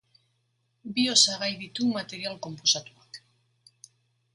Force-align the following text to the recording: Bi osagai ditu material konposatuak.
Bi 0.95 1.05
osagai 1.13 1.51
ditu 1.61 1.93
material 1.93 2.41
konposatuak. 2.49 3.25